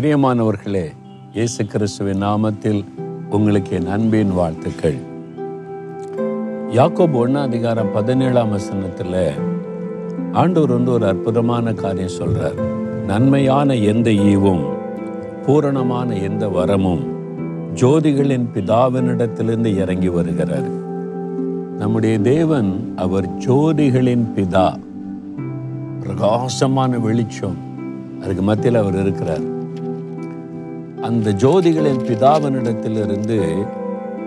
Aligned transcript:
பிரியமானவர்களே 0.00 0.84
இயேசு 1.32 1.66
கிறிஸ்துவின் 1.66 2.22
நாமத்தில் 2.22 2.84
உங்களுக்கு 3.30 3.76
என் 3.76 3.86
அன்பின் 3.86 4.32
வாழ்த்துக்கள். 4.32 4.94
யாக்கோபு 6.70 7.26
ஒன்னா 7.26 7.34
அதிகாரம் 7.34 7.92
பதினேழாம் 7.92 8.50
வசனத்தில் 8.50 9.30
ஆண்டவர் 10.32 10.68
வந்து 10.68 10.92
ஒரு 10.92 11.06
அற்புதமான 11.06 11.72
காரியம் 11.72 12.18
சொல்றார். 12.18 12.60
நன்மையான 13.06 13.74
எந்த 13.74 14.10
ஈவும் 14.10 14.64
பூரணமான 15.46 16.14
எந்த 16.14 16.48
வரமும் 16.48 17.06
ஜோதிகளின் 17.74 18.46
பிதாவினிடத்திலிருந்து 18.54 19.76
இறங்கி 19.76 20.08
வருகிறார். 20.08 20.68
நம்முடைய 21.78 22.18
தேவன் 22.18 22.92
அவர் 22.96 23.30
ஜோதிகளின் 23.30 24.24
பிதா. 24.36 24.76
பிரகாசமான 26.00 26.98
வெளிச்சம். 26.98 27.56
அதுக்கு 28.22 28.42
மத்தியில் 28.42 28.80
அவர் 28.80 29.00
இருக்கிறார். 29.00 29.54
அந்த 31.02 31.32
ஜோதிகளின் 31.32 32.04
பிதாவினிடத்திலிருந்து 32.04 33.66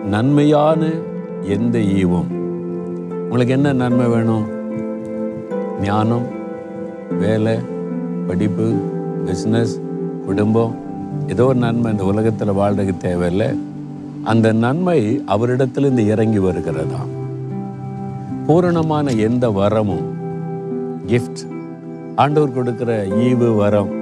நன்மையான 0.05 0.89
எந்த 1.41 1.79
ஈவும்? 1.79 2.29
உங்களுக்கு 3.23 3.53
என்ன 3.53 3.73
நன்மை 3.73 4.05
வேணும்? 4.05 4.45
ஞானம் 5.81 6.25
வேலை 7.19 7.55
படிப்பு 8.27 8.73
பிஸ்னஸ் 9.25 9.81
குடும்பம் 10.25 10.75
ஏதோ 11.27 11.45
ஒரு 11.45 11.55
நன்மை 11.55 11.91
இந்த 11.91 12.05
உலகத்தில் 12.05 12.49
வாழ்றதுக்கு 12.49 12.97
தேவையில்லை. 12.97 13.47
அந்த 14.23 14.51
நன்மை 14.51 15.23
அவரிடத்திலிருந்து 15.27 16.05
இறங்கி 16.05 16.37
வருகிறதா? 16.37 17.05
பூரணமான 18.47 19.11
எந்த 19.11 19.49
வரமும் 19.49 20.05
கிஃப்ட் 21.07 21.47
ஆண்டவர் 22.15 22.55
கொடுக்குற 22.57 22.91
ஈவு 23.19 23.55
வரம் 23.55 23.98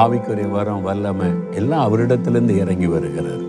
ஆவிக்குரிய 0.00 0.48
வரம் 0.50 0.82
வல்லமை 0.82 1.28
எல்லாம் 1.50 1.84
அவரிடத்திலிருந்து 1.86 2.54
இறங்கி 2.62 2.86
வருகிறது. 2.86 3.46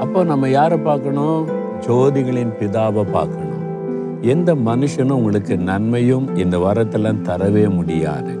அப்போ 0.00 0.24
நம்ம 0.24 0.48
யாரை 0.48 0.78
பார்க்கணும்? 0.78 1.48
ஜோதிகளின் 1.86 2.52
பிதாவை 2.60 3.04
பார்க்கணும். 3.12 3.64
எந்த 4.32 4.50
மனுஷனும் 4.68 5.18
உங்களுக்கு 5.18 5.56
நன்மையும் 5.70 6.26
இந்த 6.36 6.58
வரத்தெல்லாம் 6.58 7.24
தரவே 7.28 7.64
முடியாது. 7.78 8.32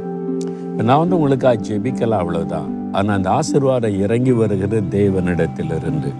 நான் 0.86 1.00
வந்து 1.02 1.16
உங்களுக்கு 1.16 1.52
ஜெபிக்கலாம் 1.68 2.22
அவ்வளோதான் 2.22 2.70
ஆனால் 2.92 3.16
அந்த 3.16 3.28
ஆசிர்வாதம் 3.30 3.98
இறங்கி 4.04 4.32
வருகிறது 4.32 4.80
தேவனிடத்திலிருந்து. 4.96 6.10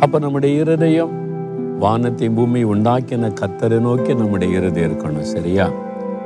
அப்போ 0.00 0.16
நம்முடைய 0.18 0.60
இருதயம் 0.62 1.14
வானத்தை 1.78 2.28
பூமி 2.28 2.60
உண்டாக்கின 2.64 3.30
கத்தரை 3.40 3.78
நோக்கி 3.86 4.12
நம்முடைய 4.14 4.58
இருதயம் 4.58 4.88
இருக்கணும் 4.90 5.30
சரியா? 5.34 5.66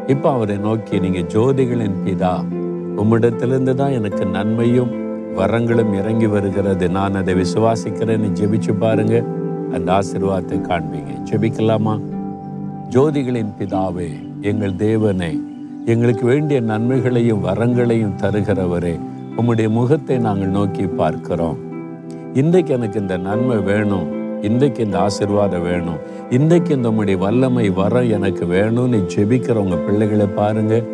இப்போ 0.06 0.28
அவரை 0.32 0.56
நோக்கி 0.56 1.00
நீங்கள் 1.00 1.28
ஜோதிகளின் 1.34 2.00
பிதா 2.04 2.34
உம்மிடத்திலிருந்து 3.00 3.74
தான் 3.74 3.90
எனக்கு 3.90 4.26
நன்மையும் 4.26 4.90
வரங்களும் 5.36 5.92
இறங்கி 5.94 6.26
வருகிறது. 6.26 6.90
நான் 6.90 7.14
அதை 7.14 7.34
விசுவாசிக்கிறேன்னு 7.34 8.30
ஜெபிச்சு 8.40 8.72
பாருங்க. 8.78 9.24
அந்த 9.72 9.92
ஆசீர்வாதத்தை 9.92 10.58
காண்பீங்க. 10.60 11.12
ஜெபிக்கலாமா? 11.30 12.00
ஜோதிகளின் 12.88 13.52
பிதாவே 13.58 14.08
எங்கள் 14.40 14.74
தேவனே 14.74 15.40
எங்களுக்கு 15.84 16.26
வேண்டிய 16.26 16.60
நன்மைகளையும் 16.60 17.44
வரங்களையும் 17.44 18.16
தருகிறவரே 18.22 19.00
உம்முடைய 19.36 19.68
முகத்தை 19.68 20.18
நாங்கள் 20.18 20.48
நோக்கி 20.48 20.86
பார்க்கிறோம். 20.86 21.58
இன்றைக்கு 22.34 22.72
எனக்கு 22.74 23.00
இந்த 23.00 23.16
நன்மை 23.16 23.56
வேணும். 23.56 24.08
இன்றைக்கு 24.42 24.84
இந்த 24.84 24.98
ஆசீர்வாதம் 24.98 25.62
வேணும். 25.62 26.00
இன்றைக்கு 26.30 26.74
இந்த 26.74 26.90
உம்முடைய 26.90 27.18
வல்லமை 27.18 27.70
வரம் 27.70 28.10
எனக்கு 28.10 28.44
வேணும்னு 28.46 29.00
ஜெபிக்கிறவங்க 29.16 29.78
பிள்ளைகளை 29.86 30.26
பாருங்கள் 30.26 30.84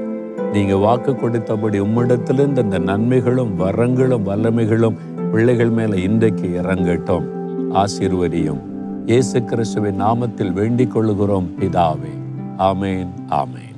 நீங்க 0.56 0.76
வாக்கு 0.76 1.12
கொடுத்தபடி 1.12 1.80
உம்மிடத்திலிருந்து 1.80 2.58
இந்த 2.58 2.78
நன்மைகளும் 2.78 3.60
வரங்களும் 3.60 4.26
வல்லமைகளும் 4.26 4.96
பிள்ளைகள் 5.32 5.68
மேல 5.68 5.96
இன்றைக்கு 5.96 6.60
இறங்கட்டும். 6.62 7.26
ஆசீர்வதியும். 7.72 8.62
இயேசு 9.06 9.44
கிறிஸ்துவின் 9.44 10.00
நாமத்தில் 10.02 10.52
வேண்டிக் 10.52 10.90
கொள்கிறோம் 10.90 11.50
பிதாவே. 11.60 12.14
ஆமேன் 12.58 13.08
ஆமேன். 13.30 13.75